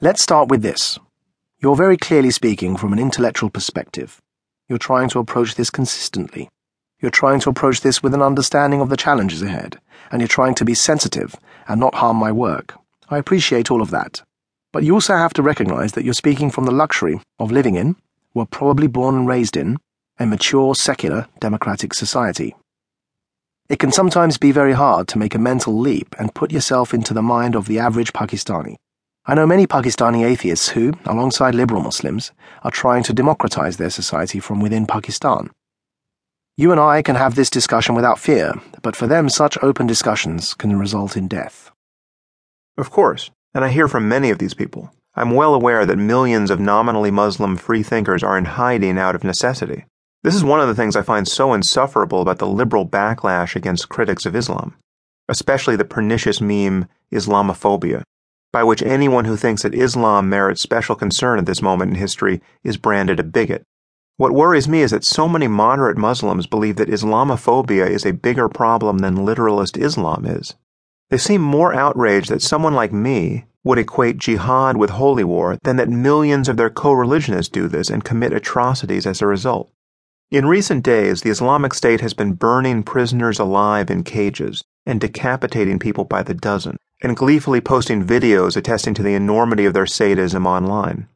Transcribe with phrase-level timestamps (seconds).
[0.00, 0.96] Let's start with this.
[1.58, 4.22] You're very clearly speaking from an intellectual perspective.
[4.68, 6.48] You're trying to approach this consistently.
[7.00, 9.80] You're trying to approach this with an understanding of the challenges ahead,
[10.12, 11.34] and you're trying to be sensitive
[11.66, 12.76] and not harm my work.
[13.08, 14.22] I appreciate all of that.
[14.72, 17.96] But you also have to recognize that you're speaking from the luxury of living in,
[18.34, 19.78] were probably born and raised in,
[20.20, 22.54] a mature, secular, democratic society.
[23.68, 27.14] It can sometimes be very hard to make a mental leap and put yourself into
[27.14, 28.76] the mind of the average Pakistani.
[29.30, 32.32] I know many Pakistani atheists who, alongside liberal Muslims,
[32.62, 35.50] are trying to democratize their society from within Pakistan.
[36.56, 40.54] You and I can have this discussion without fear, but for them, such open discussions
[40.54, 41.70] can result in death.
[42.78, 44.90] Of course, and I hear from many of these people.
[45.14, 49.84] I'm well aware that millions of nominally Muslim freethinkers are in hiding out of necessity.
[50.22, 53.90] This is one of the things I find so insufferable about the liberal backlash against
[53.90, 54.74] critics of Islam,
[55.28, 58.04] especially the pernicious meme Islamophobia
[58.52, 62.40] by which anyone who thinks that Islam merits special concern at this moment in history
[62.64, 63.62] is branded a bigot.
[64.16, 68.48] What worries me is that so many moderate Muslims believe that Islamophobia is a bigger
[68.48, 70.54] problem than literalist Islam is.
[71.10, 75.76] They seem more outraged that someone like me would equate jihad with holy war than
[75.76, 79.70] that millions of their co religionists do this and commit atrocities as a result.
[80.30, 85.78] In recent days, the Islamic State has been burning prisoners alive in cages and decapitating
[85.78, 90.46] people by the dozen and gleefully posting videos attesting to the enormity of their sadism
[90.46, 91.08] online.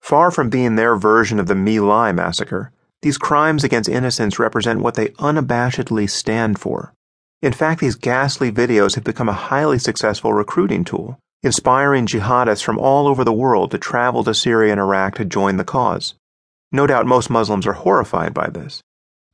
[0.00, 2.70] Far from being their version of the My Lai massacre,
[3.02, 6.92] these crimes against innocents represent what they unabashedly stand for.
[7.42, 12.78] In fact, these ghastly videos have become a highly successful recruiting tool, inspiring jihadists from
[12.78, 16.14] all over the world to travel to Syria and Iraq to join the cause.
[16.72, 18.82] No doubt most Muslims are horrified by this.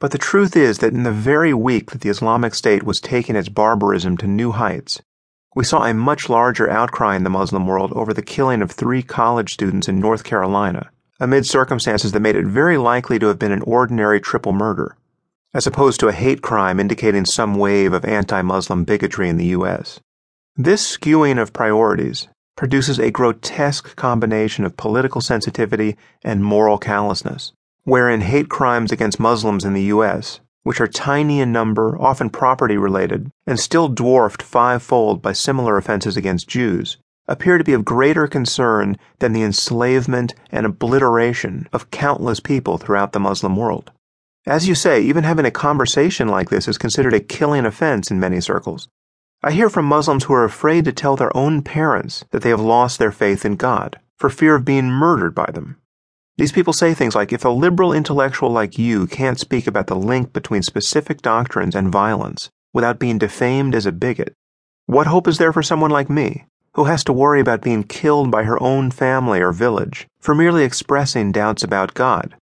[0.00, 3.36] But the truth is that in the very week that the Islamic State was taking
[3.36, 5.00] its barbarism to new heights,
[5.54, 9.02] we saw a much larger outcry in the Muslim world over the killing of three
[9.02, 13.52] college students in North Carolina, amid circumstances that made it very likely to have been
[13.52, 14.96] an ordinary triple murder,
[15.52, 19.46] as opposed to a hate crime indicating some wave of anti Muslim bigotry in the
[19.46, 20.00] U.S.
[20.56, 27.52] This skewing of priorities produces a grotesque combination of political sensitivity and moral callousness,
[27.84, 32.76] wherein hate crimes against Muslims in the U.S which are tiny in number, often property
[32.76, 38.26] related, and still dwarfed fivefold by similar offenses against Jews, appear to be of greater
[38.26, 43.90] concern than the enslavement and obliteration of countless people throughout the Muslim world.
[44.46, 48.18] As you say, even having a conversation like this is considered a killing offense in
[48.18, 48.88] many circles.
[49.42, 52.60] I hear from Muslims who are afraid to tell their own parents that they have
[52.60, 55.76] lost their faith in God, for fear of being murdered by them.
[56.38, 59.94] These people say things like if a liberal intellectual like you can't speak about the
[59.94, 64.32] link between specific doctrines and violence without being defamed as a bigot,
[64.86, 68.30] what hope is there for someone like me, who has to worry about being killed
[68.30, 72.34] by her own family or village for merely expressing doubts about God?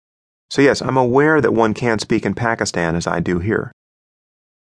[0.51, 3.71] So, yes, I'm aware that one can't speak in Pakistan as I do here.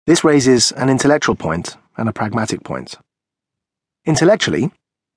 [0.06, 2.96] This raises an intellectual point and a pragmatic point.
[4.04, 4.72] Intellectually,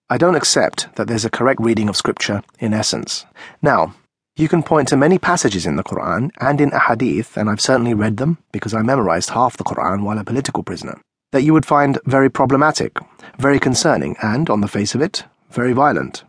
[0.08, 3.26] I don't accept that there's a correct reading of Scripture in essence.
[3.64, 3.96] Now,
[4.36, 7.96] you can point to many passages in the Quran and in Ahadith, and I've certainly
[7.96, 11.02] read them because I memorized half the Quran while a political prisoner,
[11.32, 13.00] that you would find very problematic,
[13.40, 16.24] very concerning, and, on the face of it, very violent.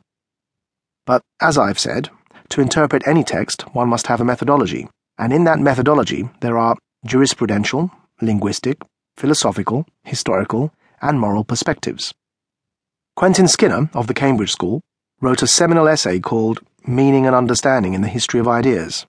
[1.04, 2.08] But, as I've said,
[2.48, 4.88] to interpret any text, one must have a methodology,
[5.18, 7.90] and in that methodology there are jurisprudential,
[8.22, 8.80] linguistic,
[9.18, 10.72] philosophical, historical,
[11.02, 12.14] and moral perspectives.
[13.16, 14.82] Quentin Skinner, of the Cambridge School,
[15.22, 19.06] wrote a seminal essay called Meaning and Understanding in the History of Ideas.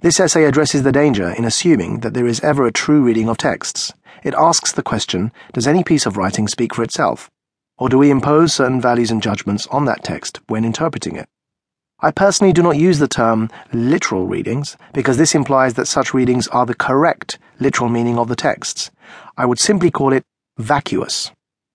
[0.00, 3.36] This essay addresses the danger in assuming that there is ever a true reading of
[3.36, 3.92] texts.
[4.24, 7.30] It asks the question Does any piece of writing speak for itself?
[7.76, 11.28] Or do we impose certain values and judgments on that text when interpreting it?
[12.00, 16.48] I personally do not use the term literal readings because this implies that such readings
[16.48, 18.90] are the correct literal meaning of the texts.
[19.36, 20.24] I would simply call it
[20.56, 21.30] vacuous.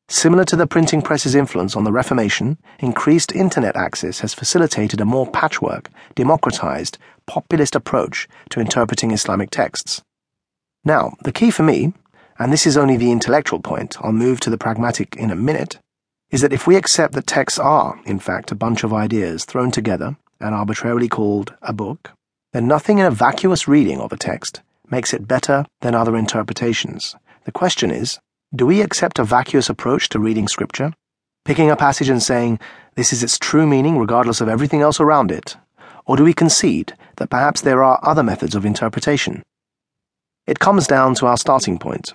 [0.07, 5.05] Similar to the printing press's influence on the Reformation, increased internet access has facilitated a
[5.05, 10.03] more patchwork, democratized, populist approach to interpreting Islamic texts.
[10.83, 11.93] Now, the key for me,
[12.37, 15.79] and this is only the intellectual point, I'll move to the pragmatic in a minute,
[16.29, 19.71] is that if we accept that texts are, in fact, a bunch of ideas thrown
[19.71, 22.11] together and arbitrarily called a book,
[22.53, 27.15] then nothing in a vacuous reading of a text makes it better than other interpretations.
[27.45, 28.19] The question is,
[28.55, 30.93] do we accept a vacuous approach to reading Scripture,
[31.43, 32.59] picking a passage and saying,
[32.95, 35.57] this is its true meaning regardless of everything else around it?
[36.05, 39.43] Or do we concede that perhaps there are other methods of interpretation?
[40.47, 42.13] It comes down to our starting point.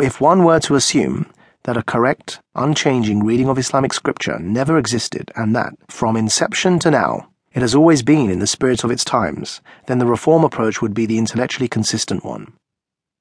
[0.00, 1.30] If one were to assume
[1.64, 6.90] that a correct, unchanging reading of Islamic scripture never existed and that, from inception to
[6.90, 10.82] now, it has always been in the spirit of its times, then the reform approach
[10.82, 12.52] would be the intellectually consistent one.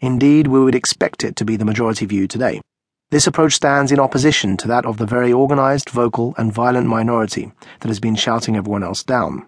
[0.06, 2.62] Indeed, we would expect it to be the majority view today.
[3.10, 7.52] This approach stands in opposition to that of the very organized, vocal, and violent minority
[7.80, 9.48] that has been shouting everyone else down.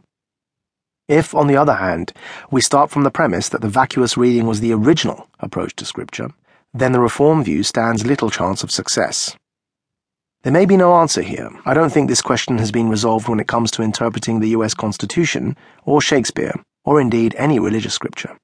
[1.07, 2.11] If, on the other hand,
[2.49, 6.31] we start from the premise that the vacuous reading was the original approach to Scripture,
[6.73, 9.35] then the Reform view stands little chance of success.
[10.41, 11.51] There may be no answer here.
[11.65, 14.73] I don't think this question has been resolved when it comes to interpreting the US
[14.73, 15.55] Constitution,
[15.85, 18.35] or Shakespeare, or indeed any religious scripture.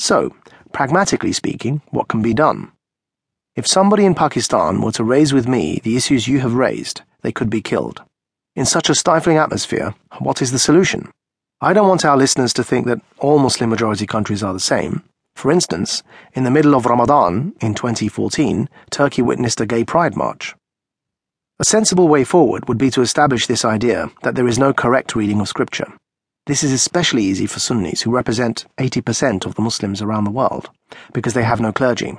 [0.00, 0.34] So,
[0.72, 2.72] pragmatically speaking, what can be done?
[3.54, 7.32] If somebody in Pakistan were to raise with me the issues you have raised, they
[7.32, 8.00] could be killed.
[8.56, 11.10] In such a stifling atmosphere, what is the solution?
[11.60, 15.02] I don't want our listeners to think that all Muslim majority countries are the same.
[15.36, 20.54] For instance, in the middle of Ramadan in 2014, Turkey witnessed a gay pride march.
[21.58, 25.14] A sensible way forward would be to establish this idea that there is no correct
[25.14, 25.92] reading of scripture.
[26.50, 30.68] This is especially easy for Sunnis who represent 80% of the Muslims around the world,
[31.12, 32.18] because they have no clergy.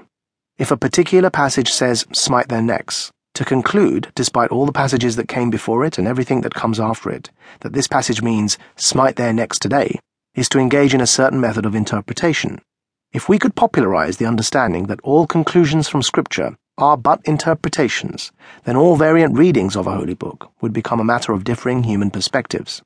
[0.58, 5.28] If a particular passage says, smite their necks, to conclude, despite all the passages that
[5.28, 7.30] came before it and everything that comes after it,
[7.60, 10.00] that this passage means smite their necks today,
[10.34, 12.62] is to engage in a certain method of interpretation.
[13.12, 18.32] If we could popularize the understanding that all conclusions from Scripture are but interpretations,
[18.64, 22.10] then all variant readings of a holy book would become a matter of differing human
[22.10, 22.82] perspectives.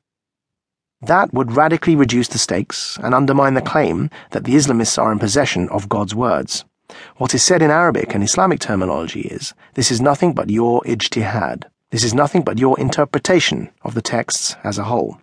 [1.06, 5.20] That would radically reduce the stakes and undermine the claim that the Islamists are in
[5.20, 6.66] possession of God's words.
[7.18, 11.66] What is said in Arabic and Islamic terminology is, this is nothing but your ijtihad.
[11.92, 15.20] This is nothing but your interpretation of the texts as a whole.